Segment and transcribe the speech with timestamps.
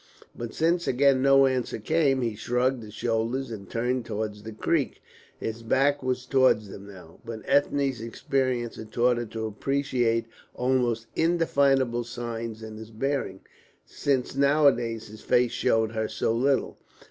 [0.35, 4.99] But since again no answer came, he shrugged his shoulders and turned towards the creek.
[5.39, 10.25] His back was towards them now, but Ethne's experience had taught her to appreciate
[10.55, 13.41] almost indefinable signs in his bearing,
[13.85, 16.79] since nowadays his face showed her so little.